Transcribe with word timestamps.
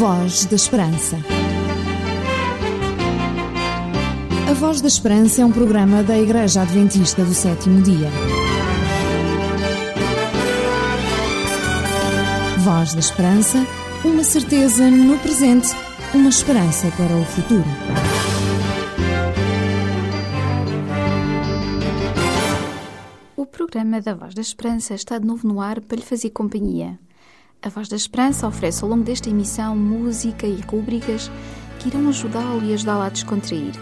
Voz 0.00 0.46
da 0.46 0.56
Esperança. 0.56 1.18
A 4.48 4.52
Voz 4.54 4.80
da 4.80 4.88
Esperança 4.88 5.42
é 5.42 5.44
um 5.44 5.52
programa 5.52 6.02
da 6.02 6.18
Igreja 6.18 6.62
Adventista 6.62 7.22
do 7.22 7.34
Sétimo 7.34 7.82
Dia. 7.82 8.08
Voz 12.60 12.94
da 12.94 13.00
Esperança, 13.00 13.58
uma 14.02 14.24
certeza 14.24 14.90
no 14.90 15.18
presente, 15.18 15.68
uma 16.14 16.30
esperança 16.30 16.90
para 16.92 17.14
o 17.14 17.24
futuro. 17.26 17.68
O 23.36 23.44
programa 23.44 24.00
da 24.00 24.14
Voz 24.14 24.32
da 24.32 24.40
Esperança 24.40 24.94
está 24.94 25.18
de 25.18 25.26
novo 25.26 25.46
no 25.46 25.60
ar 25.60 25.78
para 25.82 25.98
lhe 25.98 26.02
fazer 26.02 26.30
companhia. 26.30 26.98
A 27.62 27.68
Voz 27.68 27.88
da 27.88 27.96
Esperança 27.96 28.48
oferece 28.48 28.82
ao 28.82 28.88
longo 28.88 29.04
desta 29.04 29.28
emissão 29.28 29.76
música 29.76 30.46
e 30.46 30.60
rúbricas 30.62 31.30
que 31.78 31.88
irão 31.88 32.08
ajudá-lo 32.08 32.64
e 32.64 32.72
ajudá-lo 32.72 33.02
a 33.02 33.10
descontrair, 33.10 33.72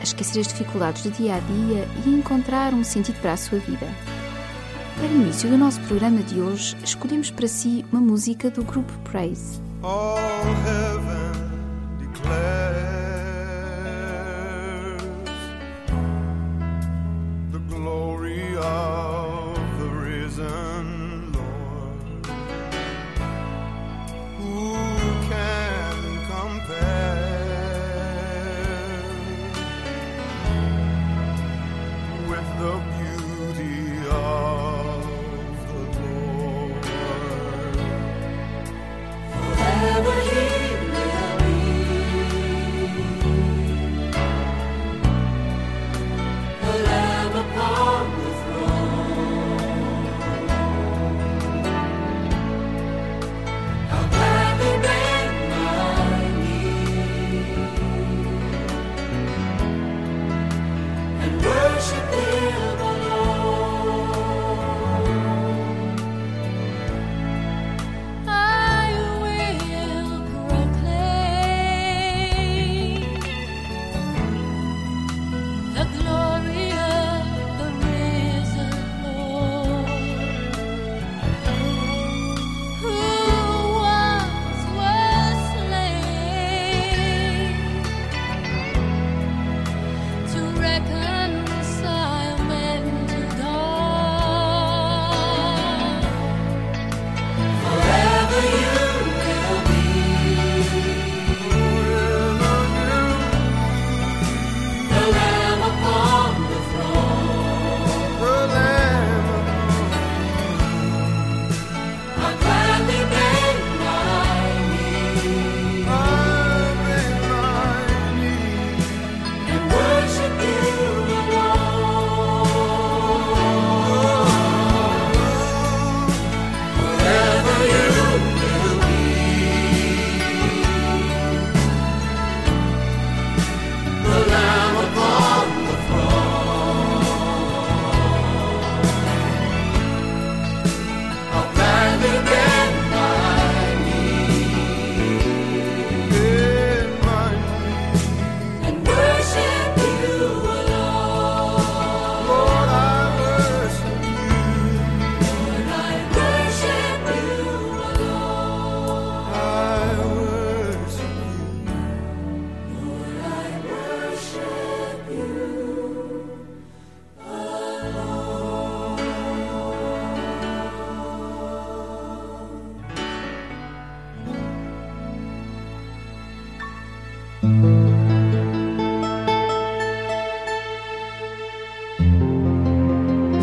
a 0.00 0.02
esquecer 0.02 0.40
as 0.40 0.48
dificuldades 0.48 1.02
do 1.02 1.10
dia 1.10 1.34
a 1.36 1.40
dia 1.40 1.86
e 2.06 2.14
a 2.14 2.18
encontrar 2.18 2.72
um 2.72 2.82
sentido 2.82 3.20
para 3.20 3.34
a 3.34 3.36
sua 3.36 3.58
vida. 3.58 3.86
Para 4.96 5.08
o 5.08 5.22
início 5.22 5.50
do 5.50 5.58
nosso 5.58 5.78
programa 5.82 6.22
de 6.22 6.40
hoje, 6.40 6.74
escolhemos 6.82 7.30
para 7.30 7.46
si 7.46 7.84
uma 7.92 8.00
música 8.00 8.50
do 8.50 8.64
grupo 8.64 8.90
Praise. 9.00 9.60
All 9.82 10.16
heaven 10.64 11.36
declares 11.98 12.95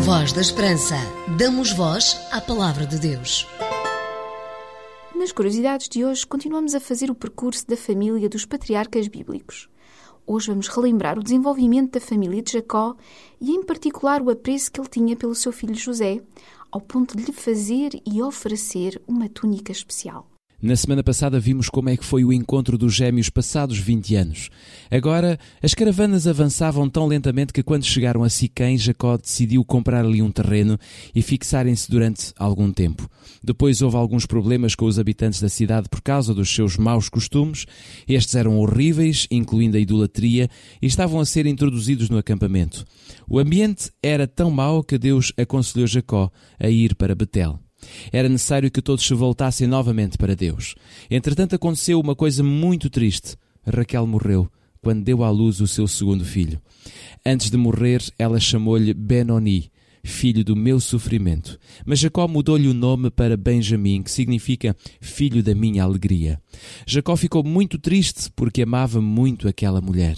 Voz 0.04 0.34
da 0.34 0.42
Esperança. 0.42 0.96
Damos 1.38 1.72
voz 1.72 2.20
à 2.30 2.38
palavra 2.38 2.84
de 2.84 2.98
Deus. 2.98 3.46
Nas 5.16 5.32
curiosidades 5.32 5.88
de 5.88 6.04
hoje, 6.04 6.26
continuamos 6.26 6.74
a 6.74 6.80
fazer 6.80 7.10
o 7.10 7.14
percurso 7.14 7.66
da 7.66 7.74
família 7.74 8.28
dos 8.28 8.44
patriarcas 8.44 9.08
bíblicos. 9.08 9.66
Hoje 10.26 10.48
vamos 10.48 10.68
relembrar 10.68 11.18
o 11.18 11.22
desenvolvimento 11.22 11.92
da 11.92 12.00
família 12.00 12.42
de 12.42 12.52
Jacó 12.52 12.94
e, 13.40 13.52
em 13.52 13.64
particular, 13.64 14.20
o 14.20 14.28
apreço 14.28 14.70
que 14.70 14.78
ele 14.78 14.88
tinha 14.88 15.16
pelo 15.16 15.34
seu 15.34 15.50
filho 15.50 15.74
José, 15.74 16.20
ao 16.70 16.82
ponto 16.82 17.16
de 17.16 17.24
lhe 17.24 17.32
fazer 17.32 17.98
e 18.04 18.20
oferecer 18.20 19.00
uma 19.08 19.26
túnica 19.30 19.72
especial. 19.72 20.33
Na 20.64 20.76
semana 20.76 21.02
passada 21.02 21.38
vimos 21.38 21.68
como 21.68 21.90
é 21.90 21.96
que 21.96 22.06
foi 22.06 22.24
o 22.24 22.32
encontro 22.32 22.78
dos 22.78 22.94
gêmeos 22.94 23.28
passados 23.28 23.76
20 23.76 24.14
anos. 24.14 24.48
Agora, 24.90 25.38
as 25.62 25.74
caravanas 25.74 26.26
avançavam 26.26 26.88
tão 26.88 27.06
lentamente 27.06 27.52
que 27.52 27.62
quando 27.62 27.84
chegaram 27.84 28.24
a 28.24 28.30
Siquém, 28.30 28.78
Jacó 28.78 29.18
decidiu 29.18 29.62
comprar 29.62 30.06
ali 30.06 30.22
um 30.22 30.30
terreno 30.30 30.78
e 31.14 31.20
fixarem-se 31.20 31.90
durante 31.90 32.32
algum 32.38 32.72
tempo. 32.72 33.06
Depois 33.42 33.82
houve 33.82 33.98
alguns 33.98 34.24
problemas 34.24 34.74
com 34.74 34.86
os 34.86 34.98
habitantes 34.98 35.38
da 35.38 35.50
cidade 35.50 35.86
por 35.86 36.00
causa 36.00 36.32
dos 36.32 36.48
seus 36.48 36.78
maus 36.78 37.10
costumes. 37.10 37.66
Estes 38.08 38.34
eram 38.34 38.58
horríveis, 38.58 39.26
incluindo 39.30 39.76
a 39.76 39.80
idolatria, 39.80 40.48
e 40.80 40.86
estavam 40.86 41.20
a 41.20 41.26
ser 41.26 41.44
introduzidos 41.44 42.08
no 42.08 42.16
acampamento. 42.16 42.86
O 43.28 43.38
ambiente 43.38 43.90
era 44.02 44.26
tão 44.26 44.50
mau 44.50 44.82
que 44.82 44.96
Deus 44.96 45.30
aconselhou 45.36 45.86
Jacó 45.86 46.32
a 46.58 46.70
ir 46.70 46.94
para 46.94 47.14
Betel. 47.14 47.63
Era 48.12 48.28
necessário 48.28 48.70
que 48.70 48.82
todos 48.82 49.06
se 49.06 49.14
voltassem 49.14 49.66
novamente 49.66 50.18
para 50.18 50.36
Deus. 50.36 50.74
Entretanto, 51.10 51.54
aconteceu 51.54 52.00
uma 52.00 52.14
coisa 52.14 52.42
muito 52.42 52.90
triste. 52.90 53.36
Raquel 53.66 54.06
morreu 54.06 54.48
quando 54.80 55.02
deu 55.02 55.24
à 55.24 55.30
luz 55.30 55.60
o 55.60 55.66
seu 55.66 55.88
segundo 55.88 56.24
filho. 56.24 56.60
Antes 57.24 57.50
de 57.50 57.56
morrer, 57.56 58.02
ela 58.18 58.38
chamou-lhe 58.38 58.92
Benoni, 58.92 59.70
filho 60.04 60.44
do 60.44 60.54
meu 60.54 60.78
sofrimento. 60.78 61.58
Mas 61.86 61.98
Jacó 61.98 62.28
mudou-lhe 62.28 62.68
o 62.68 62.74
nome 62.74 63.10
para 63.10 63.36
Benjamim, 63.36 64.02
que 64.02 64.10
significa 64.10 64.76
filho 65.00 65.42
da 65.42 65.54
minha 65.54 65.82
alegria. 65.82 66.38
Jacó 66.86 67.16
ficou 67.16 67.42
muito 67.42 67.78
triste 67.78 68.30
porque 68.36 68.62
amava 68.62 69.00
muito 69.00 69.48
aquela 69.48 69.80
mulher. 69.80 70.16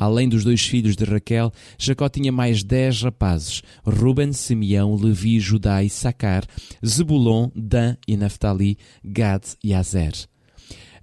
Além 0.00 0.30
dos 0.30 0.44
dois 0.44 0.62
filhos 0.62 0.96
de 0.96 1.04
Raquel, 1.04 1.52
Jacó 1.78 2.08
tinha 2.08 2.32
mais 2.32 2.62
dez 2.62 3.02
rapazes: 3.02 3.60
Ruben, 3.84 4.32
Simeão, 4.32 4.94
Levi, 4.94 5.38
Judá 5.38 5.84
e 5.84 5.90
Sacar, 5.90 6.46
Zebulon, 6.84 7.50
Dan 7.54 7.96
e 8.08 8.16
Naphtali, 8.16 8.78
Gad 9.04 9.44
e 9.62 9.74
Azer. 9.74 10.14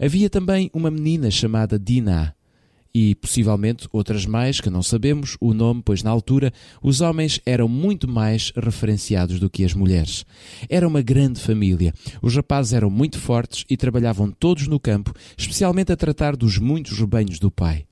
Havia 0.03 0.31
também 0.31 0.71
uma 0.73 0.89
menina 0.89 1.29
chamada 1.29 1.77
Dinah 1.77 2.33
e 2.91 3.13
possivelmente 3.13 3.87
outras 3.93 4.25
mais 4.25 4.59
que 4.59 4.71
não 4.71 4.81
sabemos 4.81 5.37
o 5.39 5.53
nome, 5.53 5.83
pois 5.85 6.01
na 6.01 6.09
altura 6.09 6.51
os 6.81 6.99
homens 6.99 7.39
eram 7.45 7.67
muito 7.67 8.07
mais 8.07 8.51
referenciados 8.55 9.39
do 9.39 9.47
que 9.47 9.63
as 9.63 9.75
mulheres. 9.75 10.25
Era 10.67 10.87
uma 10.87 11.03
grande 11.03 11.39
família. 11.39 11.93
Os 12.19 12.35
rapazes 12.35 12.73
eram 12.73 12.89
muito 12.89 13.19
fortes 13.19 13.63
e 13.69 13.77
trabalhavam 13.77 14.31
todos 14.31 14.67
no 14.67 14.79
campo, 14.79 15.13
especialmente 15.37 15.91
a 15.91 15.95
tratar 15.95 16.35
dos 16.35 16.57
muitos 16.57 16.97
rebanhos 16.97 17.37
do 17.37 17.51
pai. 17.51 17.85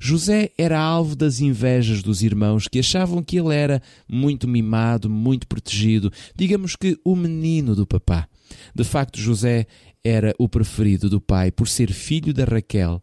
José 0.00 0.50
era 0.56 0.78
alvo 0.78 1.14
das 1.14 1.40
invejas 1.40 2.02
dos 2.02 2.22
irmãos 2.22 2.68
que 2.68 2.78
achavam 2.78 3.22
que 3.22 3.38
ele 3.38 3.54
era 3.54 3.82
muito 4.08 4.46
mimado, 4.48 5.10
muito 5.10 5.46
protegido, 5.46 6.12
digamos 6.34 6.76
que 6.76 6.98
o 7.04 7.14
menino 7.14 7.74
do 7.74 7.86
papá. 7.86 8.28
De 8.74 8.84
facto, 8.84 9.20
José 9.20 9.66
era 10.02 10.34
o 10.38 10.48
preferido 10.48 11.10
do 11.10 11.20
pai 11.20 11.50
por 11.50 11.68
ser 11.68 11.92
filho 11.92 12.32
da 12.32 12.44
Raquel 12.44 13.02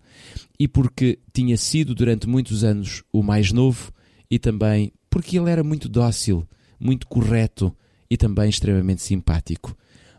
e 0.60 0.68
porque 0.68 1.20
tinha 1.34 1.58
sido 1.58 1.94
durante 1.94 2.28
muitos 2.28 2.64
anos 2.64 3.04
o 3.12 3.22
mais 3.22 3.52
novo 3.52 3.92
e 4.30 4.40
também 4.40 4.92
porque 5.10 5.38
ele 5.38 5.50
era 5.50 5.64
muito 5.64 5.88
dócil, 5.88 6.48
muito 6.80 7.08
correto 7.08 7.76
e 8.10 8.18
também 8.18 8.50
extremamente 8.50 9.02
simpático. 9.02 9.76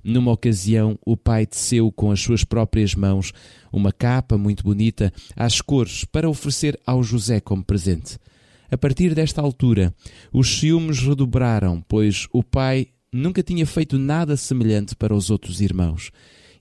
Numa 0.09 0.31
ocasião, 0.31 0.97
o 1.05 1.17
pai 1.17 1.45
teceu 1.45 1.91
com 1.91 2.13
as 2.13 2.21
suas 2.21 2.45
próprias 2.45 2.95
mãos 2.95 3.33
uma 3.73 3.91
capa 3.91 4.39
muito 4.39 4.63
bonita 4.63 5.13
às 5.35 5.61
cores 5.61 6.05
para 6.05 6.31
oferecer 6.31 6.79
ao 6.87 7.03
José 7.03 7.41
como 7.41 7.65
presente. 7.65 8.17
A 8.71 8.79
partir 8.79 9.17
desta 9.17 9.41
altura, 9.41 9.93
os 10.33 10.61
ciúmes 10.61 11.01
redobraram, 11.01 11.85
pois 11.89 12.29
o 12.33 12.41
pai 12.41 12.87
nunca 13.13 13.43
tinha 13.43 13.67
feito 13.67 13.99
nada 13.99 14.37
semelhante 14.37 14.95
para 14.95 15.13
os 15.13 15.29
outros 15.29 15.61
irmãos 15.61 16.13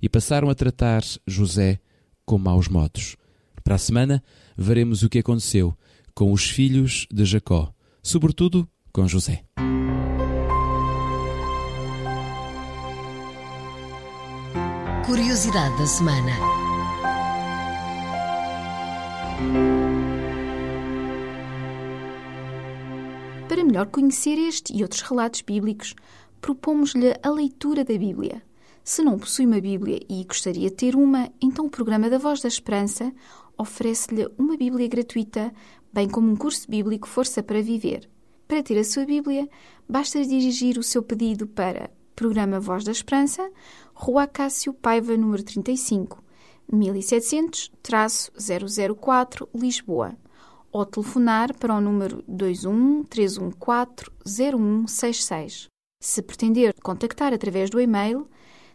e 0.01 0.09
passaram 0.09 0.50
a 0.50 0.56
tratar 0.56 1.03
José 1.27 1.80
com 2.25 2.39
maus 2.39 2.68
modos. 2.68 3.15
Para 3.63 3.75
a 3.75 3.80
semana, 3.80 4.24
veremos 4.57 5.03
o 5.03 5.09
que 5.09 5.19
aconteceu 5.19 5.77
com 6.15 6.31
os 6.31 6.50
filhos 6.50 7.06
de 7.13 7.24
Jacó, 7.25 7.71
sobretudo 8.01 8.68
com 8.91 9.07
José. 9.07 9.44
Curiosidade 15.06 15.78
da 15.78 15.86
semana. 15.86 16.31
Para 23.48 23.63
melhor 23.63 23.86
conhecer 23.86 24.40
este 24.40 24.75
e 24.75 24.81
outros 24.81 25.02
relatos 25.02 25.42
bíblicos, 25.42 25.94
propomos-lhe 26.42 27.13
a 27.22 27.30
leitura 27.30 27.86
da 27.86 27.96
Bíblia. 27.96 28.42
Se 28.84 29.04
não 29.04 29.19
possui 29.19 29.46
uma 29.46 29.62
Bíblia 29.62 30.00
e 30.10 30.24
gostaria 30.24 30.72
de 30.72 30.75
ter 30.75 30.96
uma, 30.96 31.30
então 31.40 31.68
o 31.68 31.69
programa 31.69 32.10
da 32.10 32.18
Voz 32.18 32.42
da 32.42 32.48
Esperança 32.48 33.13
oferece-lhe 33.60 34.28
uma 34.40 34.58
Bíblia 34.58 34.88
gratuita, 34.88 35.54
bem 35.94 36.10
como 36.10 36.31
um 36.31 36.36
curso 36.36 36.68
bíblico 36.68 37.08
Força 37.08 37.44
para 37.44 37.62
Viver. 37.62 38.10
Para 38.48 38.63
ter 38.63 38.80
a 38.80 38.84
sua 38.84 39.06
Bíblia, 39.06 39.48
basta 39.88 40.25
dirigir 40.25 40.80
o 40.80 40.84
seu 40.84 41.04
pedido 41.04 41.46
para 41.46 41.92
Programa 42.15 42.59
Voz 42.59 42.83
da 42.83 42.91
Esperança, 42.91 43.50
Rua 43.94 44.27
Cássio 44.27 44.73
Paiva, 44.73 45.15
número 45.17 45.44
35, 45.44 46.23
1700-004, 46.71 49.47
Lisboa, 49.53 50.15
ou 50.71 50.85
telefonar 50.85 51.53
para 51.57 51.75
o 51.75 51.81
número 51.81 52.23
21 52.27 53.03
314 53.03 54.12
0166. 54.25 55.67
Se 56.01 56.21
pretender 56.21 56.73
contactar 56.83 57.33
através 57.33 57.69
do 57.69 57.79
e-mail, 57.79 58.27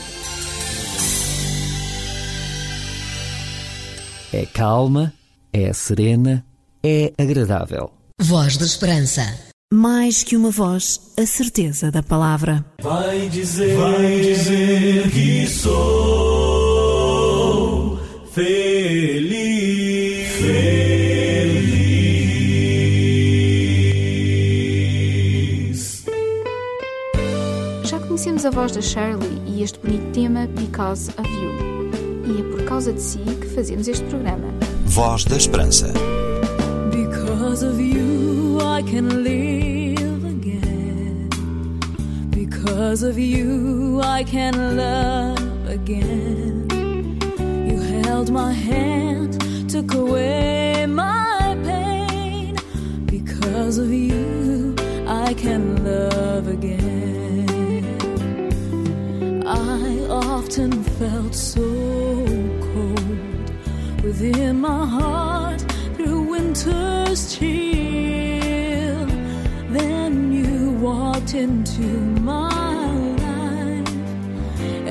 É 4.34 4.46
calma, 4.46 5.14
é 5.52 5.74
serena, 5.74 6.46
é 6.84 7.12
agradável. 7.18 7.92
Voz 8.20 8.56
da 8.58 8.66
Esperança. 8.66 9.22
mais 9.74 10.22
que 10.24 10.36
uma 10.38 10.50
voz, 10.52 11.00
a 11.18 11.26
certeza 11.26 11.90
da 11.92 12.04
palavra. 12.04 12.66
Vai 12.82 13.30
dizer, 13.30 13.76
vai 13.78 14.20
dizer 14.22 15.10
que 15.12 15.48
sou 15.48 16.90
feliz, 18.34 19.32
feliz. 25.12 26.06
Já 27.84 28.00
conhecemos 28.00 28.46
a 28.46 28.50
voz 28.50 28.72
da 28.74 28.82
Shirley 28.82 29.42
e 29.48 29.64
este 29.64 29.80
bonito 29.80 30.12
tema 30.14 30.48
Because 30.48 31.12
of 31.18 31.30
You. 31.30 31.81
E 32.32 32.40
é 32.40 32.44
por 32.44 32.64
causa 32.64 32.94
de 32.94 33.02
si 33.02 33.20
que 33.20 33.48
fazemos 33.48 33.90
este 33.90 34.06
programa. 34.06 34.48
Voz 34.86 35.26
da 35.26 35.36
Esperança. 35.36 35.92
Because 36.90 37.62
of 37.66 37.78
you, 37.78 38.58
I 38.62 38.82
can 38.84 39.24
live 39.24 40.26
again. 40.26 41.30
Because 42.30 43.04
of 43.04 43.20
you, 43.20 44.00
I 44.02 44.24
can 44.24 44.78
love 44.78 45.70
again. 45.70 46.68
You 47.68 47.82
held 48.06 48.32
my 48.32 48.54
hand, 48.54 49.38
took 49.70 49.94
away 49.94 50.88
my 50.88 51.58
pain. 51.66 52.56
Because 53.08 53.78
of 53.78 53.92
you, 53.92 54.74
I 55.06 55.34
can 55.34 55.84
love 55.84 56.48
again. 56.48 56.61
Within 64.22 64.62
my 64.62 64.86
heart 64.86 65.62
through 65.96 66.22
winter's 66.22 67.36
chill. 67.36 69.06
Then 69.78 70.32
you 70.32 70.74
walked 70.74 71.34
into 71.34 71.82
my 71.82 72.94
life, 73.26 73.94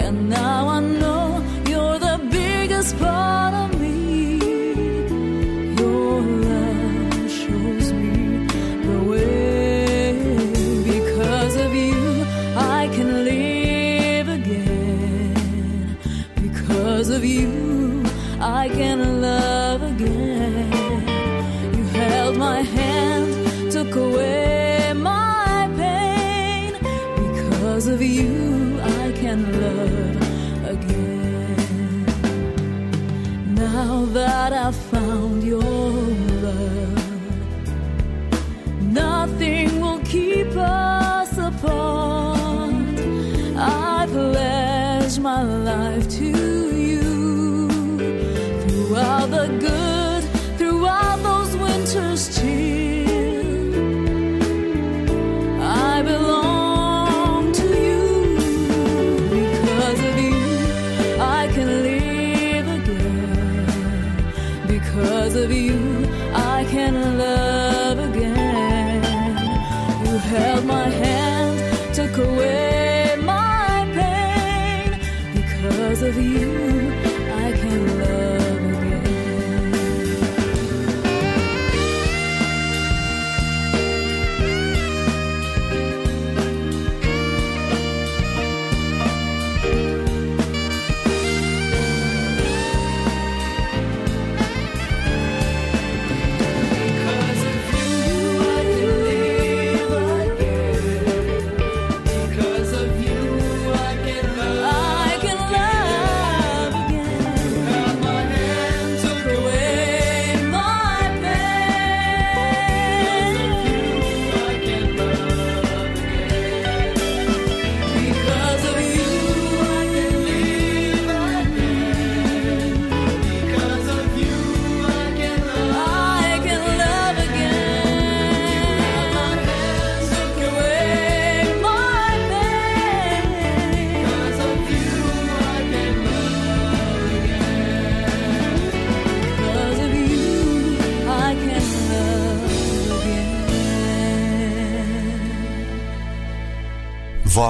and 0.02 0.28
now 0.28 0.68
I 0.68 0.80
know 0.80 1.44
you're 1.68 1.98
the 2.00 2.18
biggest 2.30 2.98
part 2.98 3.39
Of. 34.52 34.79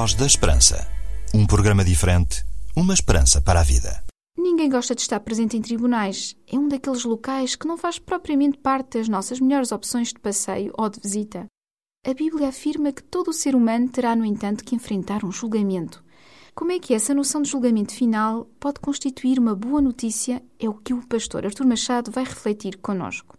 Voz 0.01 0.15
da 0.15 0.25
Esperança. 0.25 0.89
Um 1.35 1.47
programa 1.47 1.85
diferente, 1.85 2.43
uma 2.75 2.95
esperança 2.95 3.39
para 3.39 3.61
a 3.61 3.63
vida. 3.63 4.03
Ninguém 4.35 4.71
gosta 4.71 4.95
de 4.95 5.03
estar 5.03 5.21
presente 5.21 5.59
em 5.59 5.61
tribunais. 5.61 6.35
É 6.51 6.59
um 6.59 6.69
daqueles 6.69 7.05
locais 7.05 7.55
que 7.55 7.69
não 7.69 7.77
faz 7.77 7.99
propriamente 7.99 8.57
parte 8.57 8.97
das 8.97 9.11
nossas 9.11 9.41
melhores 9.41 9.73
opções 9.73 10.09
de 10.09 10.19
passeio 10.19 10.73
ou 10.79 10.89
de 10.89 10.99
visita. 11.01 11.45
A 12.07 12.15
Bíblia 12.15 12.49
afirma 12.49 12.93
que 12.93 13.03
todo 13.03 13.29
o 13.29 13.35
ser 13.35 13.55
humano 13.55 13.91
terá, 13.91 14.17
no 14.17 14.25
entanto, 14.25 14.65
que 14.65 14.75
enfrentar 14.75 15.23
um 15.23 15.31
julgamento. 15.31 16.03
Como 16.55 16.73
é 16.73 16.79
que 16.79 16.95
essa 16.95 17.13
noção 17.13 17.43
de 17.43 17.51
julgamento 17.51 17.93
final 17.93 18.47
pode 18.59 18.81
constituir 18.81 19.39
uma 19.39 19.55
boa 19.55 19.83
notícia? 19.83 20.43
É 20.59 20.67
o 20.67 20.73
que 20.73 20.95
o 20.95 21.07
pastor 21.07 21.45
Artur 21.45 21.67
Machado 21.67 22.11
vai 22.11 22.25
refletir 22.25 22.79
conosco. 22.79 23.37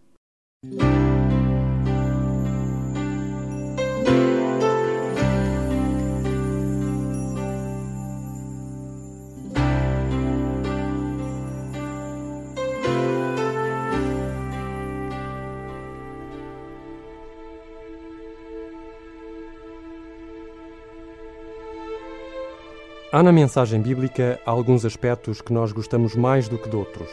Há 23.14 23.22
na 23.22 23.30
mensagem 23.30 23.78
bíblica 23.78 24.40
alguns 24.46 24.86
aspectos 24.86 25.42
que 25.42 25.52
nós 25.52 25.70
gostamos 25.70 26.16
mais 26.16 26.48
do 26.48 26.56
que 26.56 26.70
de 26.70 26.74
outros. 26.74 27.10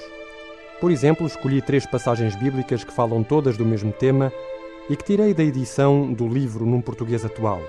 Por 0.80 0.92
exemplo, 0.92 1.28
escolhi 1.28 1.62
três 1.62 1.86
passagens 1.86 2.38
bíblicas 2.38 2.86
que 2.86 2.94
falam 2.94 3.22
todas 3.22 3.58
do 3.58 3.66
mesmo 3.66 3.92
tema 3.92 4.32
e 4.90 4.96
que 4.96 5.04
tirei 5.04 5.34
da 5.34 5.44
edição 5.44 6.14
do 6.14 6.26
livro 6.26 6.66
num 6.66 6.80
português 6.80 7.26
atual. 7.26 7.62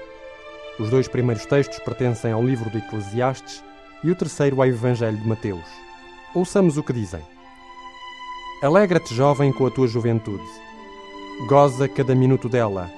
Os 0.78 0.88
dois 0.90 1.08
primeiros 1.08 1.44
textos 1.44 1.80
pertencem 1.80 2.30
ao 2.30 2.40
livro 2.40 2.70
de 2.70 2.78
Eclesiastes 2.78 3.64
e 4.04 4.12
o 4.12 4.14
terceiro 4.14 4.62
ao 4.62 4.68
Evangelho 4.68 5.18
de 5.18 5.26
Mateus. 5.26 5.66
Ouçamos 6.32 6.78
o 6.78 6.84
que 6.84 6.92
dizem. 6.92 7.22
Alegra-te, 8.62 9.12
jovem, 9.12 9.52
com 9.52 9.66
a 9.66 9.72
tua 9.72 9.88
juventude. 9.88 10.46
Goza 11.48 11.88
cada 11.88 12.14
minuto 12.14 12.48
dela. 12.48 12.88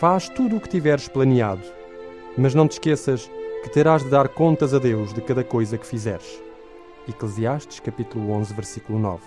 Faz 0.00 0.28
tudo 0.28 0.56
o 0.56 0.60
que 0.60 0.68
tiveres 0.68 1.06
planeado. 1.06 1.62
Mas 2.36 2.52
não 2.52 2.66
te 2.66 2.72
esqueças 2.72 3.30
que 3.66 3.70
terás 3.72 4.04
de 4.04 4.08
dar 4.08 4.28
contas 4.28 4.72
a 4.72 4.78
Deus 4.78 5.12
de 5.12 5.20
cada 5.20 5.42
coisa 5.42 5.76
que 5.76 5.84
fizeres. 5.84 6.40
Eclesiastes, 7.08 7.80
capítulo 7.80 8.30
11, 8.30 8.54
versículo 8.54 8.96
9. 8.96 9.20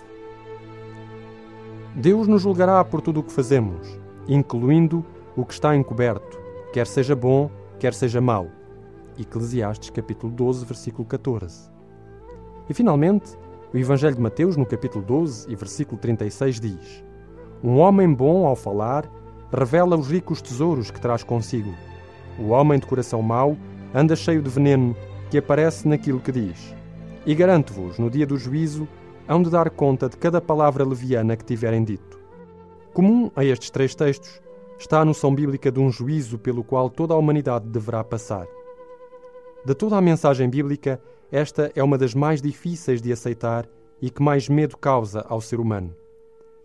Deus 1.94 2.26
nos 2.26 2.40
julgará 2.40 2.82
por 2.82 3.02
tudo 3.02 3.20
o 3.20 3.22
que 3.22 3.34
fazemos, 3.34 4.00
incluindo 4.26 5.04
o 5.36 5.44
que 5.44 5.52
está 5.52 5.76
encoberto, 5.76 6.40
quer 6.72 6.86
seja 6.86 7.14
bom, 7.14 7.50
quer 7.78 7.92
seja 7.92 8.18
mau. 8.18 8.48
Eclesiastes, 9.18 9.90
capítulo 9.90 10.32
12, 10.32 10.64
versículo 10.64 11.06
14. 11.06 11.70
E 12.66 12.72
finalmente, 12.72 13.36
o 13.74 13.76
Evangelho 13.76 14.14
de 14.14 14.22
Mateus, 14.22 14.56
no 14.56 14.64
capítulo 14.64 15.04
12 15.04 15.52
e 15.52 15.54
versículo 15.54 16.00
36, 16.00 16.58
diz: 16.58 17.04
Um 17.62 17.76
homem 17.76 18.10
bom, 18.10 18.46
ao 18.46 18.56
falar, 18.56 19.04
revela 19.52 19.98
os 19.98 20.10
ricos 20.10 20.40
tesouros 20.40 20.90
que 20.90 20.98
traz 20.98 21.22
consigo. 21.22 21.74
O 22.38 22.48
homem 22.48 22.78
de 22.78 22.86
coração 22.86 23.20
mau 23.20 23.54
anda 23.94 24.16
cheio 24.16 24.42
de 24.42 24.50
veneno 24.50 24.96
que 25.30 25.38
aparece 25.38 25.86
naquilo 25.86 26.20
que 26.20 26.32
diz. 26.32 26.74
E 27.26 27.34
garanto-vos, 27.34 27.98
no 27.98 28.10
dia 28.10 28.26
do 28.26 28.36
juízo, 28.36 28.88
hão 29.28 29.42
de 29.42 29.50
dar 29.50 29.70
conta 29.70 30.08
de 30.08 30.16
cada 30.16 30.40
palavra 30.40 30.84
leviana 30.84 31.36
que 31.36 31.44
tiverem 31.44 31.84
dito. 31.84 32.18
Comum 32.92 33.30
a 33.36 33.44
estes 33.44 33.70
três 33.70 33.94
textos 33.94 34.40
está 34.78 35.00
a 35.00 35.04
noção 35.04 35.34
bíblica 35.34 35.70
de 35.70 35.78
um 35.78 35.90
juízo 35.90 36.38
pelo 36.38 36.64
qual 36.64 36.90
toda 36.90 37.14
a 37.14 37.16
humanidade 37.16 37.68
deverá 37.68 38.02
passar. 38.02 38.46
De 39.64 39.74
toda 39.74 39.96
a 39.96 40.00
mensagem 40.00 40.48
bíblica, 40.48 41.00
esta 41.30 41.70
é 41.74 41.82
uma 41.82 41.98
das 41.98 42.14
mais 42.14 42.40
difíceis 42.40 43.00
de 43.00 43.12
aceitar 43.12 43.68
e 44.00 44.10
que 44.10 44.22
mais 44.22 44.48
medo 44.48 44.76
causa 44.76 45.24
ao 45.28 45.40
ser 45.40 45.60
humano. 45.60 45.94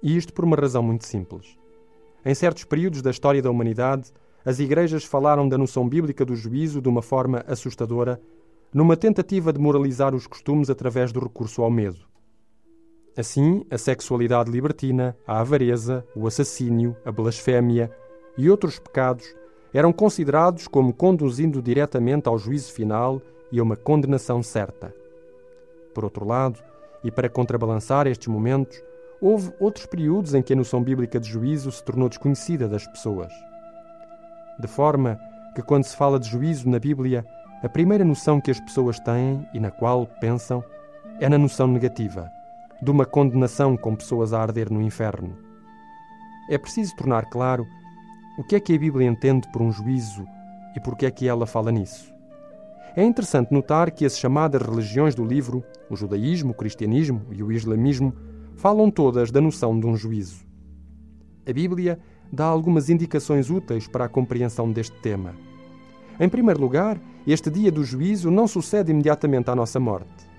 E 0.02 0.16
isto 0.16 0.34
por 0.34 0.46
uma 0.46 0.56
razão 0.56 0.82
muito 0.82 1.06
simples. 1.06 1.58
Em 2.26 2.34
certos 2.34 2.64
períodos 2.64 3.02
da 3.02 3.12
história 3.12 3.42
da 3.42 3.52
humanidade, 3.52 4.12
as 4.46 4.60
igrejas 4.60 5.04
falaram 5.04 5.50
da 5.50 5.58
noção 5.58 5.90
bíblica 5.90 6.24
do 6.24 6.36
juízo 6.36 6.80
de 6.80 6.88
uma 6.88 7.02
forma 7.02 7.44
assustadora, 7.48 8.22
numa 8.72 8.96
tentativa 8.96 9.52
de 9.52 9.60
moralizar 9.60 10.14
os 10.14 10.28
costumes 10.28 10.70
através 10.70 11.12
do 11.12 11.20
recurso 11.20 11.64
ao 11.64 11.72
medo. 11.72 12.02
Assim, 13.18 13.66
a 13.72 13.78
sexualidade 13.78 14.52
libertina, 14.52 15.18
a 15.26 15.40
avareza, 15.40 16.06
o 16.16 16.28
assassínio, 16.28 16.96
a 17.04 17.12
blasfémia 17.12 17.90
e 18.38 18.50
outros 18.50 18.78
pecados 18.78 19.26
eram 19.74 19.92
considerados 19.92 20.68
como 20.68 20.94
conduzindo 20.94 21.62
diretamente 21.62 22.30
ao 22.30 22.38
juízo 22.38 22.72
final 22.72 23.22
e 23.52 23.60
a 23.60 23.64
uma 23.64 23.76
condenação 23.76 24.44
certa. 24.44 24.94
Por 25.94 26.04
outro 26.04 26.26
lado, 26.26 26.60
e 27.04 27.10
para 27.10 27.30
contrabalançar 27.30 28.06
estes 28.06 28.28
momentos, 28.28 28.82
houve 29.20 29.52
outros 29.60 29.86
períodos 29.86 30.34
em 30.34 30.42
que 30.42 30.54
a 30.54 30.56
noção 30.56 30.84
bíblica 30.84 31.20
de 31.20 31.30
juízo 31.30 31.72
se 31.72 31.84
tornou 31.84 32.10
desconhecida 32.10 32.68
das 32.68 32.86
pessoas. 32.86 33.32
De 34.60 34.68
forma 34.68 35.20
que, 35.54 35.62
quando 35.62 35.84
se 35.84 35.96
fala 35.96 36.20
de 36.20 36.30
juízo 36.30 36.70
na 36.70 36.80
Bíblia, 36.80 37.26
a 37.64 37.70
primeira 37.70 38.06
noção 38.06 38.40
que 38.40 38.52
as 38.52 38.60
pessoas 38.60 39.00
têm 39.00 39.48
e 39.54 39.60
na 39.60 39.72
qual 39.72 40.06
pensam 40.20 40.64
é 41.20 41.28
na 41.30 41.38
noção 41.38 41.68
negativa, 41.68 42.30
de 42.82 42.92
uma 42.92 43.06
condenação 43.06 43.76
com 43.78 43.96
pessoas 43.96 44.34
a 44.34 44.42
arder 44.42 44.72
no 44.72 44.82
inferno. 44.82 45.38
É 46.50 46.58
preciso 46.58 46.96
tornar 46.96 47.26
claro 47.26 47.66
o 48.38 48.44
que 48.44 48.56
é 48.56 48.60
que 48.60 48.76
a 48.76 48.78
Bíblia 48.78 49.08
entende 49.08 49.50
por 49.52 49.62
um 49.62 49.72
juízo 49.72 50.26
e 50.76 50.80
por 50.80 50.96
que 50.96 51.06
é 51.06 51.12
que 51.12 51.28
ela 51.28 51.46
fala 51.46 51.72
nisso. 51.72 52.14
É 52.96 53.04
interessante 53.04 53.54
notar 53.54 53.92
que 53.92 54.06
as 54.06 54.18
chamadas 54.18 54.62
religiões 54.62 55.16
do 55.16 55.26
livro, 55.26 55.64
o 55.90 55.96
judaísmo, 55.96 56.52
o 56.52 56.56
cristianismo 56.56 57.26
e 57.32 57.44
o 57.44 57.52
islamismo, 57.52 58.14
falam 58.56 58.90
todas 58.92 59.32
da 59.32 59.42
noção 59.42 59.78
de 59.80 59.86
um 59.86 59.96
juízo. 59.96 60.46
A 61.48 61.52
Bíblia 61.52 62.00
dá 62.32 62.46
algumas 62.46 62.90
indicações 62.90 63.50
úteis 63.50 63.88
para 63.88 64.06
a 64.06 64.10
compreensão 64.10 64.72
deste 64.72 64.96
tema. 64.98 65.36
Em 66.20 66.30
primeiro 66.30 66.62
lugar, 66.62 67.00
este 67.28 67.50
dia 67.50 67.72
do 67.72 67.84
juízo 67.84 68.32
não 68.32 68.48
sucede 68.48 68.92
imediatamente 68.92 69.50
à 69.50 69.56
nossa 69.56 69.80
morte. 69.80 70.30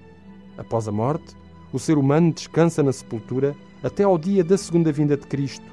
Após 0.57 0.89
a 0.89 0.93
morte, 0.93 1.37
o 1.73 1.79
ser 1.79 1.99
humano 1.99 2.33
descansa 2.33 2.83
na 2.83 2.93
sepultura 2.93 3.55
até 3.83 4.05
ao 4.05 4.17
dia 4.17 4.43
da 4.43 4.57
segunda 4.57 4.91
vinda 4.91 5.17
de 5.17 5.27
Cristo, 5.27 5.67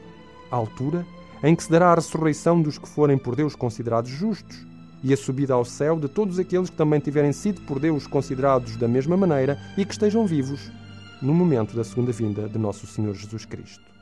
a 0.52 0.56
altura 0.56 1.06
em 1.44 1.56
que 1.56 1.64
se 1.64 1.72
dará 1.72 1.92
a 1.92 1.96
ressurreição 1.96 2.62
dos 2.62 2.78
que 2.78 2.88
forem 2.88 3.18
por 3.18 3.36
Deus 3.36 3.56
considerados 3.56 4.12
justos 4.12 4.66
e 5.04 5.14
a 5.14 5.18
subida 5.18 5.54
ao 5.54 5.66
céu 5.66 6.00
de 6.00 6.08
todos 6.08 6.40
aqueles 6.40 6.70
que 6.70 6.78
também 6.78 7.00
tiverem 7.00 7.34
sido 7.34 7.62
por 7.62 7.80
Deus 7.80 8.08
considerados 8.08 8.78
da 8.78 8.88
mesma 8.88 9.18
maneira 9.18 9.60
e 9.78 9.86
que 9.86 9.92
estejam 9.92 10.26
vivos 10.26 10.72
no 11.22 11.34
momento 11.34 11.76
da 11.76 11.84
segunda 11.84 12.12
vinda 12.12 12.48
de 12.48 12.58
nosso 12.58 12.88
Senhor 12.88 13.14
Jesus 13.14 13.46
Cristo. 13.46 13.93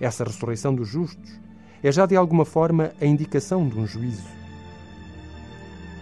Essa 0.00 0.24
ressurreição 0.24 0.74
dos 0.74 0.88
justos 0.88 1.40
é 1.82 1.92
já 1.92 2.06
de 2.06 2.16
alguma 2.16 2.44
forma 2.44 2.92
a 3.00 3.04
indicação 3.04 3.68
de 3.68 3.78
um 3.78 3.86
juízo. 3.86 4.28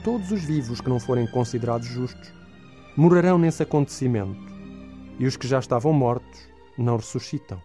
Todos 0.05 0.31
os 0.33 0.43
vivos 0.43 0.81
que 0.81 0.89
não 0.89 0.99
forem 0.99 1.27
considerados 1.27 1.87
justos 1.87 2.33
morrerão 2.97 3.39
nesse 3.39 3.63
acontecimento, 3.63 4.53
e 5.19 5.27
os 5.27 5.37
que 5.37 5.47
já 5.47 5.59
estavam 5.59 5.93
mortos 5.93 6.49
não 6.77 6.97
ressuscitam. 6.97 7.61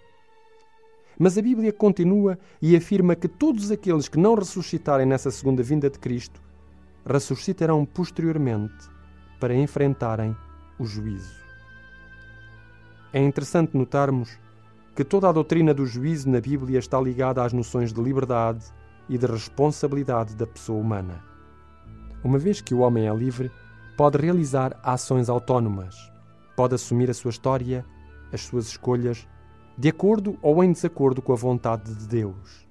Mas 1.17 1.37
a 1.37 1.41
Bíblia 1.41 1.73
continua 1.73 2.37
e 2.61 2.75
afirma 2.75 3.15
que 3.15 3.27
todos 3.27 3.71
aqueles 3.71 4.07
que 4.07 4.19
não 4.19 4.35
ressuscitarem 4.35 5.05
nessa 5.05 5.31
segunda 5.31 5.63
vinda 5.63 5.89
de 5.89 5.97
Cristo 5.97 6.39
ressuscitarão 7.05 7.85
posteriormente 7.85 8.87
para 9.39 9.55
enfrentarem 9.55 10.35
o 10.77 10.85
juízo. 10.85 11.35
É 13.11 13.19
interessante 13.19 13.75
notarmos 13.75 14.37
que 14.97 15.03
toda 15.03 15.29
a 15.29 15.31
doutrina 15.31 15.75
do 15.75 15.85
juízo 15.85 16.27
na 16.27 16.41
Bíblia 16.41 16.79
está 16.79 16.99
ligada 16.99 17.43
às 17.43 17.53
noções 17.53 17.93
de 17.93 18.01
liberdade 18.01 18.65
e 19.07 19.15
de 19.15 19.27
responsabilidade 19.27 20.35
da 20.35 20.47
pessoa 20.47 20.81
humana. 20.81 21.23
Uma 22.23 22.39
vez 22.39 22.61
que 22.61 22.73
o 22.73 22.79
homem 22.79 23.07
é 23.07 23.13
livre, 23.13 23.51
pode 23.95 24.17
realizar 24.17 24.75
ações 24.81 25.29
autónomas, 25.29 25.95
pode 26.55 26.73
assumir 26.73 27.11
a 27.11 27.13
sua 27.13 27.29
história, 27.29 27.85
as 28.33 28.41
suas 28.41 28.69
escolhas, 28.69 29.27
de 29.77 29.87
acordo 29.87 30.35
ou 30.41 30.63
em 30.63 30.71
desacordo 30.71 31.21
com 31.21 31.31
a 31.31 31.35
vontade 31.35 31.93
de 31.93 32.07
Deus. 32.07 32.67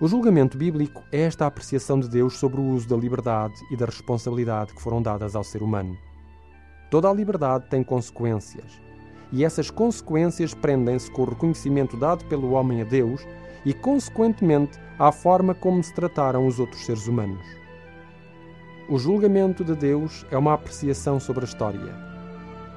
O 0.00 0.06
julgamento 0.06 0.56
bíblico 0.56 1.02
é 1.10 1.22
esta 1.22 1.48
apreciação 1.48 1.98
de 1.98 2.08
Deus 2.08 2.38
sobre 2.38 2.60
o 2.60 2.64
uso 2.64 2.88
da 2.88 2.96
liberdade 2.96 3.54
e 3.72 3.76
da 3.76 3.86
responsabilidade 3.86 4.72
que 4.72 4.80
foram 4.80 5.02
dadas 5.02 5.34
ao 5.34 5.42
ser 5.42 5.64
humano. 5.64 5.96
Toda 6.92 7.10
a 7.10 7.12
liberdade 7.12 7.66
tem 7.68 7.82
consequências, 7.82 8.80
e 9.32 9.44
essas 9.44 9.70
consequências 9.70 10.54
prendem-se 10.54 11.10
com 11.10 11.22
o 11.22 11.28
reconhecimento 11.28 11.96
dado 11.96 12.24
pelo 12.26 12.52
homem 12.52 12.82
a 12.82 12.84
Deus 12.84 13.26
e, 13.64 13.72
consequentemente, 13.72 14.78
à 14.98 15.10
forma 15.10 15.54
como 15.54 15.82
se 15.82 15.92
trataram 15.92 16.46
os 16.46 16.60
outros 16.60 16.84
seres 16.84 17.06
humanos. 17.06 17.44
O 18.88 18.98
julgamento 18.98 19.64
de 19.64 19.74
Deus 19.74 20.26
é 20.30 20.36
uma 20.36 20.52
apreciação 20.52 21.18
sobre 21.18 21.44
a 21.44 21.48
história. 21.48 21.94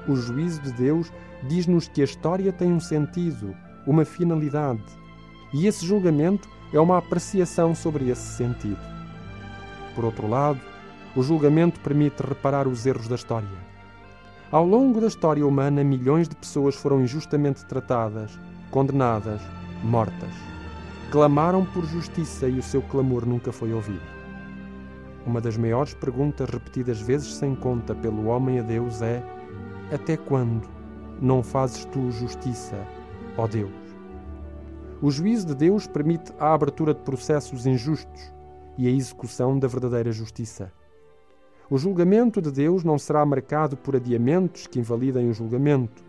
O 0.08 0.16
juízo 0.16 0.62
de 0.62 0.72
Deus 0.72 1.12
diz-nos 1.46 1.86
que 1.86 2.00
a 2.00 2.04
história 2.04 2.52
tem 2.52 2.72
um 2.72 2.80
sentido, 2.80 3.54
uma 3.86 4.04
finalidade, 4.04 4.82
e 5.52 5.66
esse 5.66 5.84
julgamento 5.84 6.48
é 6.72 6.80
uma 6.80 6.98
apreciação 6.98 7.74
sobre 7.74 8.08
esse 8.08 8.36
sentido. 8.36 8.80
Por 9.94 10.04
outro 10.04 10.28
lado, 10.28 10.60
o 11.14 11.22
julgamento 11.22 11.80
permite 11.80 12.22
reparar 12.22 12.68
os 12.68 12.86
erros 12.86 13.08
da 13.08 13.14
história. 13.14 13.48
Ao 14.50 14.64
longo 14.64 14.98
da 14.98 15.08
história 15.08 15.46
humana, 15.46 15.84
milhões 15.84 16.26
de 16.26 16.34
pessoas 16.34 16.74
foram 16.74 17.02
injustamente 17.02 17.66
tratadas, 17.66 18.40
condenadas, 18.70 19.42
mortas. 19.84 20.32
Clamaram 21.10 21.66
por 21.66 21.84
justiça 21.84 22.48
e 22.48 22.58
o 22.58 22.62
seu 22.62 22.80
clamor 22.80 23.26
nunca 23.26 23.52
foi 23.52 23.74
ouvido. 23.74 24.00
Uma 25.26 25.38
das 25.38 25.58
maiores 25.58 25.92
perguntas 25.92 26.48
repetidas 26.48 26.98
vezes 26.98 27.34
sem 27.34 27.54
conta 27.54 27.94
pelo 27.94 28.24
homem 28.28 28.58
a 28.58 28.62
Deus 28.62 29.02
é: 29.02 29.22
Até 29.92 30.16
quando 30.16 30.66
não 31.20 31.42
fazes 31.42 31.84
tu 31.84 32.10
justiça, 32.10 32.86
ó 33.36 33.46
Deus? 33.46 33.70
O 35.02 35.10
juízo 35.10 35.48
de 35.48 35.54
Deus 35.56 35.86
permite 35.86 36.32
a 36.40 36.54
abertura 36.54 36.94
de 36.94 37.00
processos 37.00 37.66
injustos 37.66 38.32
e 38.78 38.88
a 38.88 38.90
execução 38.90 39.58
da 39.58 39.68
verdadeira 39.68 40.10
justiça. 40.10 40.72
O 41.70 41.76
julgamento 41.76 42.40
de 42.40 42.50
Deus 42.50 42.82
não 42.82 42.98
será 42.98 43.26
marcado 43.26 43.76
por 43.76 43.94
adiamentos 43.94 44.66
que 44.66 44.78
invalidem 44.78 45.28
o 45.28 45.34
julgamento. 45.34 46.02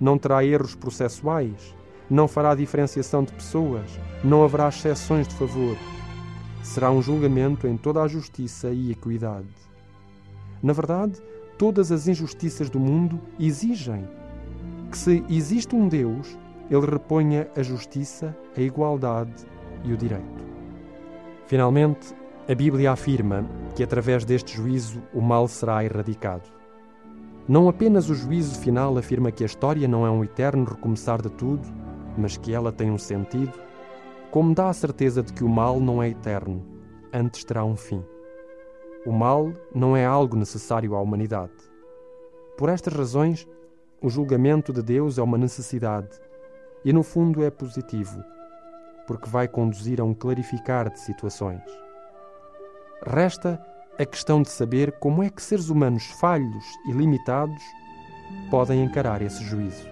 Não 0.00 0.18
terá 0.18 0.44
erros 0.44 0.74
processuais. 0.74 1.72
Não 2.10 2.26
fará 2.26 2.52
diferenciação 2.52 3.22
de 3.22 3.32
pessoas. 3.32 3.88
Não 4.24 4.42
haverá 4.42 4.68
exceções 4.68 5.28
de 5.28 5.36
favor. 5.36 5.76
Será 6.64 6.90
um 6.90 7.00
julgamento 7.00 7.68
em 7.68 7.76
toda 7.76 8.02
a 8.02 8.08
justiça 8.08 8.70
e 8.70 8.90
equidade. 8.90 9.46
Na 10.60 10.72
verdade, 10.72 11.22
todas 11.56 11.92
as 11.92 12.08
injustiças 12.08 12.68
do 12.68 12.80
mundo 12.80 13.20
exigem 13.38 14.04
que, 14.90 14.98
se 14.98 15.24
existe 15.30 15.76
um 15.76 15.86
Deus, 15.86 16.36
ele 16.68 16.86
reponha 16.86 17.48
a 17.56 17.62
justiça, 17.62 18.36
a 18.56 18.60
igualdade 18.60 19.46
e 19.84 19.92
o 19.92 19.96
direito. 19.96 20.44
Finalmente, 21.46 22.14
a 22.50 22.54
Bíblia 22.54 22.92
afirma 22.92 23.44
que 23.76 23.82
através 23.82 24.24
deste 24.24 24.56
juízo 24.56 25.02
o 25.12 25.20
mal 25.20 25.46
será 25.46 25.84
erradicado. 25.84 26.48
Não 27.46 27.68
apenas 27.68 28.08
o 28.08 28.14
juízo 28.14 28.58
final 28.58 28.96
afirma 28.96 29.30
que 29.30 29.42
a 29.42 29.46
história 29.46 29.86
não 29.86 30.06
é 30.06 30.10
um 30.10 30.24
eterno 30.24 30.64
recomeçar 30.64 31.20
de 31.20 31.28
tudo, 31.28 31.68
mas 32.16 32.38
que 32.38 32.54
ela 32.54 32.72
tem 32.72 32.90
um 32.90 32.96
sentido, 32.96 33.52
como 34.30 34.54
dá 34.54 34.70
a 34.70 34.72
certeza 34.72 35.22
de 35.22 35.30
que 35.34 35.44
o 35.44 35.48
mal 35.48 35.78
não 35.78 36.02
é 36.02 36.08
eterno, 36.08 36.64
antes 37.12 37.44
terá 37.44 37.62
um 37.66 37.76
fim. 37.76 38.02
O 39.04 39.12
mal 39.12 39.52
não 39.74 39.94
é 39.94 40.06
algo 40.06 40.34
necessário 40.34 40.94
à 40.94 41.02
humanidade. 41.02 41.52
Por 42.56 42.70
estas 42.70 42.94
razões, 42.94 43.46
o 44.00 44.08
julgamento 44.08 44.72
de 44.72 44.82
Deus 44.82 45.18
é 45.18 45.22
uma 45.22 45.36
necessidade 45.36 46.18
e, 46.82 46.94
no 46.94 47.02
fundo, 47.02 47.44
é 47.44 47.50
positivo, 47.50 48.24
porque 49.06 49.28
vai 49.28 49.46
conduzir 49.46 50.00
a 50.00 50.04
um 50.04 50.14
clarificar 50.14 50.90
de 50.90 50.98
situações. 50.98 51.87
Resta 53.06 53.60
a 53.98 54.04
questão 54.04 54.42
de 54.42 54.50
saber 54.50 54.92
como 54.92 55.22
é 55.22 55.30
que 55.30 55.42
seres 55.42 55.68
humanos 55.68 56.04
falhos 56.20 56.64
e 56.86 56.92
limitados 56.92 57.62
podem 58.50 58.82
encarar 58.82 59.22
esse 59.22 59.42
juízo. 59.44 59.88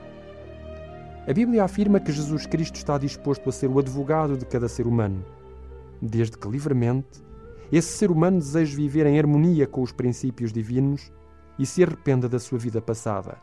A 1.29 1.33
Bíblia 1.33 1.65
afirma 1.65 1.99
que 1.99 2.13
Jesus 2.13 2.47
Cristo 2.47 2.77
está 2.77 2.99
disposto 2.99 3.49
a 3.49 3.53
ser 3.53 3.69
o 3.69 3.79
advogado 3.79 4.37
de 4.37 4.47
cada 4.47 4.69
ser 4.69 4.87
humano, 4.87 5.25
desde 6.01 6.39
que 6.39 6.49
livremente 6.49 7.25
esse 7.73 7.89
ser 7.97 8.11
humano 8.11 8.39
deseje 8.39 8.77
viver 8.77 9.07
em 9.07 9.19
harmonia 9.19 9.67
com 9.67 9.83
os 9.83 9.93
princípios 9.93 10.53
divinos 10.53 11.13
e 11.59 11.67
se 11.67 11.83
arrependa 11.83 12.29
da 12.29 12.39
sua 12.39 12.59
vida 12.59 12.81
passada. 12.81 13.39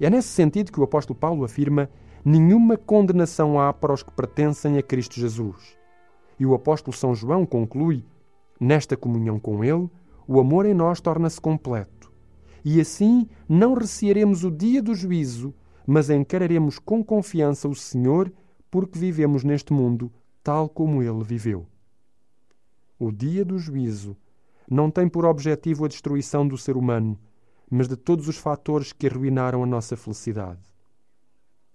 É 0.00 0.10
nesse 0.10 0.28
sentido 0.28 0.72
que 0.72 0.80
o 0.80 0.84
apóstolo 0.84 1.18
Paulo 1.18 1.44
afirma: 1.44 1.88
nenhuma 2.24 2.76
condenação 2.76 3.60
há 3.60 3.72
para 3.72 3.92
os 3.92 4.02
que 4.02 4.10
pertencem 4.10 4.76
a 4.76 4.82
Cristo 4.82 5.20
Jesus. 5.20 5.78
E 6.38 6.44
o 6.44 6.54
apóstolo 6.54 6.96
São 6.96 7.14
João 7.14 7.46
conclui 7.46 8.04
Nesta 8.58 8.96
comunhão 8.96 9.38
com 9.38 9.62
Ele, 9.62 9.88
o 10.26 10.40
amor 10.40 10.66
em 10.66 10.74
nós 10.74 11.00
torna-se 11.00 11.40
completo. 11.40 12.12
E 12.64 12.80
assim 12.80 13.28
não 13.48 13.74
recearemos 13.74 14.44
o 14.44 14.50
dia 14.50 14.82
do 14.82 14.94
juízo, 14.94 15.54
mas 15.86 16.10
encararemos 16.10 16.78
com 16.78 17.04
confiança 17.04 17.68
o 17.68 17.74
Senhor, 17.74 18.32
porque 18.70 18.98
vivemos 18.98 19.44
neste 19.44 19.72
mundo 19.72 20.12
tal 20.42 20.68
como 20.68 21.02
Ele 21.02 21.22
viveu. 21.22 21.66
O 22.98 23.12
dia 23.12 23.44
do 23.44 23.58
juízo 23.58 24.16
não 24.70 24.90
tem 24.90 25.08
por 25.08 25.24
objetivo 25.24 25.84
a 25.84 25.88
destruição 25.88 26.46
do 26.46 26.56
ser 26.56 26.76
humano, 26.76 27.18
mas 27.70 27.88
de 27.88 27.96
todos 27.96 28.26
os 28.26 28.36
fatores 28.36 28.92
que 28.92 29.06
arruinaram 29.06 29.62
a 29.62 29.66
nossa 29.66 29.96
felicidade. 29.96 30.62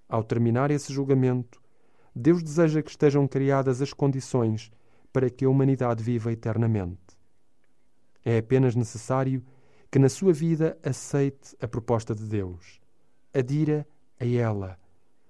Ao 0.10 0.24
terminar 0.24 0.72
esse 0.72 0.92
julgamento, 0.92 1.62
Deus 2.14 2.44
deseja 2.44 2.82
que 2.82 2.90
estejam 2.90 3.28
criadas 3.28 3.82
as 3.82 3.94
condições 3.94 4.72
para 5.12 5.30
que 5.30 5.46
a 5.46 5.50
humanidade 5.50 6.04
viva 6.04 6.32
eternamente. 6.32 7.00
É 8.24 8.38
apenas 8.38 8.76
necessário 8.76 9.44
que 9.90 10.00
na 10.00 10.10
sua 10.10 10.32
vida 10.32 10.78
aceite 10.84 11.56
a 11.62 11.68
proposta 11.68 12.16
de 12.16 12.24
Deus, 12.24 12.80
adira 13.34 13.86
a 14.20 14.26
ela, 14.26 14.80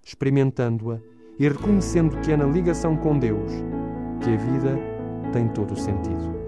experimentando-a 0.04 1.00
e 1.40 1.48
reconhecendo 1.48 2.20
que 2.22 2.32
é 2.32 2.38
na 2.38 2.46
ligação 2.46 2.96
com 2.96 3.18
Deus 3.18 3.52
que 4.24 4.30
a 4.30 4.38
vida 4.38 4.78
tem 5.34 5.48
todo 5.48 5.74
o 5.74 5.78
sentido. 5.78 6.41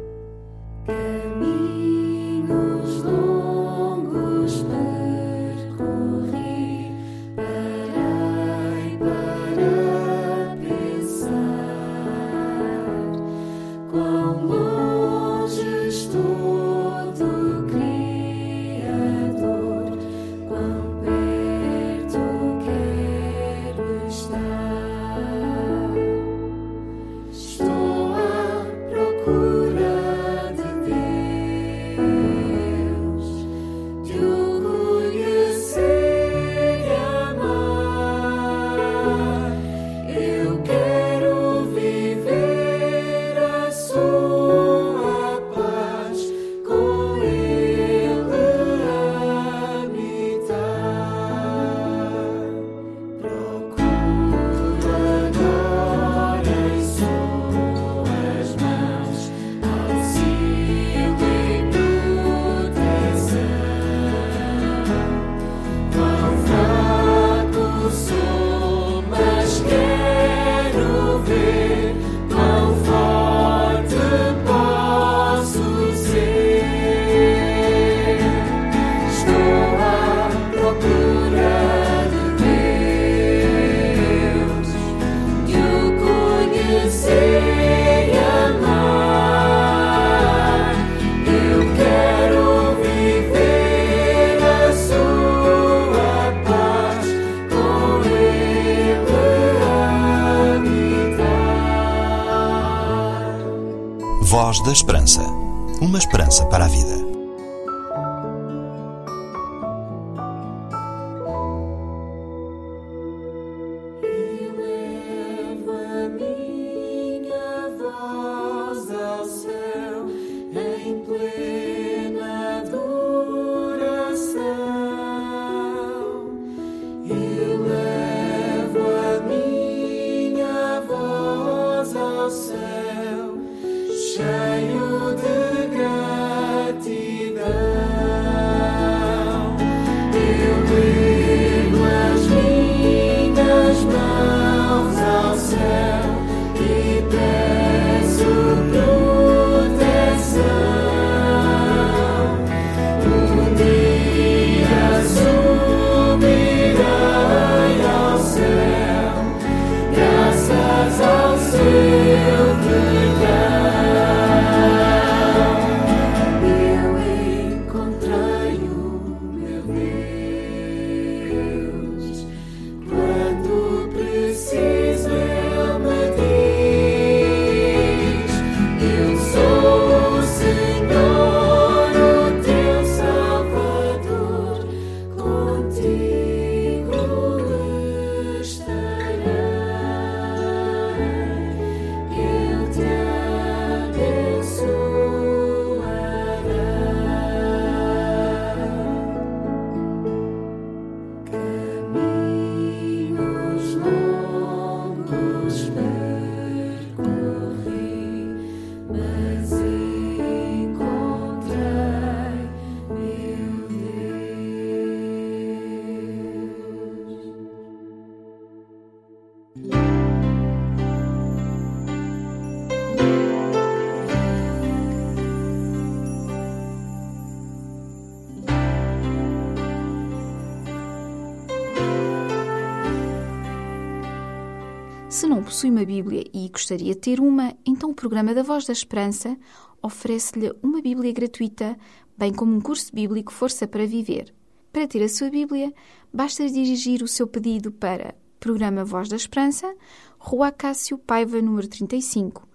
Se 235.13 235.25
não 235.27 235.43
possui 235.43 235.69
uma 235.69 235.85
Bíblia 235.85 236.25
e 236.33 236.49
gostaria 236.49 236.95
de 236.95 236.99
ter 236.99 237.19
uma, 237.19 237.55
então 237.63 237.91
o 237.91 237.93
programa 237.93 238.33
da 238.33 238.41
Voz 238.41 238.65
da 238.65 238.73
Esperança 238.73 239.37
oferece-lhe 239.79 240.51
uma 240.63 240.81
Bíblia 240.81 241.13
gratuita, 241.13 241.77
bem 242.17 242.33
como 242.33 242.55
um 242.55 242.59
curso 242.59 242.91
bíblico 242.91 243.31
Força 243.31 243.67
para 243.67 243.85
Viver. 243.85 244.33
Para 244.71 244.87
ter 244.87 245.03
a 245.03 245.07
sua 245.07 245.29
Bíblia, 245.29 245.71
basta 246.11 246.49
dirigir 246.49 247.03
o 247.03 247.07
seu 247.07 247.27
pedido 247.27 247.71
para 247.71 248.15
Programa 248.39 248.83
Voz 248.83 249.07
da 249.07 249.15
Esperança, 249.15 249.71
Rua 250.17 250.51
Cássio 250.51 250.97
Paiva, 250.97 251.39
número 251.39 251.67
35, 251.67 252.47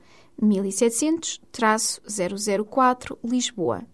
1700-004, 0.42 3.18
Lisboa, 3.22 3.84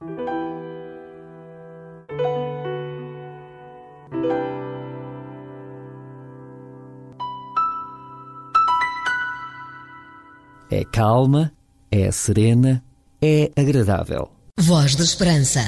É 10.69 10.83
calma, 10.85 11.53
é 11.91 12.11
serena, 12.11 12.83
é 13.21 13.51
agradável. 13.55 14.29
Voz 14.59 14.95
da 14.95 15.03
Esperança. 15.03 15.61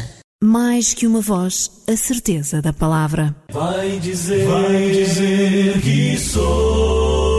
Mais 0.43 0.93
que 0.93 1.06
uma 1.06 1.22
voz, 1.22 1.84
a 1.88 1.95
certeza 1.95 2.62
da 2.62 2.72
palavra. 2.72 3.36
Vai 3.52 4.00
dizer, 4.00 4.48
vai 4.48 4.91
dizer 4.91 5.82
que 5.82 6.17
sou 6.17 7.38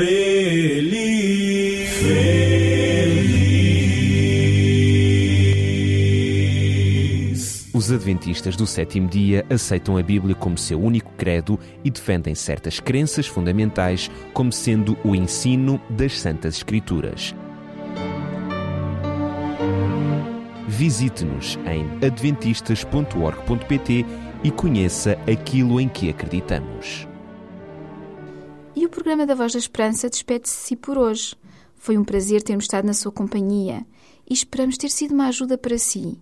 feliz, 0.00 1.90
feliz. 1.90 2.10
Os 7.74 7.92
Adventistas 7.92 8.56
do 8.56 8.66
sétimo 8.66 9.06
dia 9.08 9.44
aceitam 9.50 9.98
a 9.98 10.02
Bíblia 10.02 10.34
como 10.34 10.56
seu 10.56 10.80
único 10.80 11.12
credo 11.18 11.60
e 11.84 11.90
defendem 11.90 12.34
certas 12.34 12.80
crenças 12.80 13.26
fundamentais 13.26 14.10
como 14.32 14.50
sendo 14.50 14.96
o 15.04 15.14
ensino 15.14 15.78
das 15.90 16.18
Santas 16.18 16.56
Escrituras. 16.56 17.34
Visite-nos 20.66 21.58
em 21.66 21.86
adventistas.org.pt 22.06 24.06
e 24.42 24.50
conheça 24.50 25.18
aquilo 25.30 25.78
em 25.78 25.88
que 25.88 26.08
acreditamos. 26.08 27.09
E 28.74 28.86
o 28.86 28.88
programa 28.88 29.26
da 29.26 29.34
Voz 29.34 29.52
da 29.52 29.58
Esperança 29.58 30.08
despede-se 30.08 30.76
por 30.76 30.96
hoje. 30.96 31.34
Foi 31.74 31.98
um 31.98 32.04
prazer 32.04 32.42
termos 32.42 32.64
estado 32.64 32.86
na 32.86 32.94
sua 32.94 33.10
companhia 33.10 33.84
e 34.28 34.34
esperamos 34.34 34.76
ter 34.76 34.90
sido 34.90 35.12
uma 35.12 35.26
ajuda 35.26 35.58
para 35.58 35.76
si. 35.76 36.20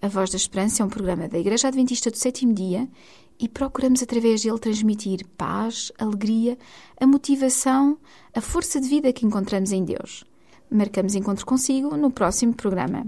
A 0.00 0.08
Voz 0.08 0.30
da 0.30 0.36
Esperança 0.36 0.82
é 0.82 0.86
um 0.86 0.88
programa 0.88 1.28
da 1.28 1.38
Igreja 1.38 1.68
Adventista 1.68 2.10
do 2.10 2.16
Sétimo 2.16 2.54
Dia 2.54 2.88
e 3.38 3.48
procuramos 3.48 4.02
através 4.02 4.42
dele 4.42 4.58
transmitir 4.58 5.26
paz, 5.36 5.92
alegria, 5.98 6.56
a 6.98 7.06
motivação, 7.06 7.98
a 8.34 8.40
força 8.40 8.80
de 8.80 8.88
vida 8.88 9.12
que 9.12 9.26
encontramos 9.26 9.70
em 9.70 9.84
Deus. 9.84 10.24
Marcamos 10.70 11.14
encontro 11.14 11.44
consigo 11.44 11.96
no 11.96 12.10
próximo 12.10 12.54
programa. 12.54 13.06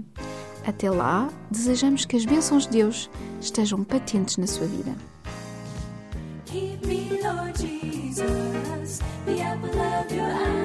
Até 0.65 0.89
lá, 0.89 1.29
desejamos 1.49 2.05
que 2.05 2.15
as 2.15 2.25
bênçãos 2.25 2.65
de 2.65 2.73
Deus 2.73 3.09
estejam 3.41 3.83
patentes 3.83 4.37
na 4.37 4.47
sua 4.47 4.67
vida. 4.67 4.95
The 9.25 9.41
apple 9.41 9.79
of 9.81 10.11
your 10.11 10.23
eye. 10.23 10.64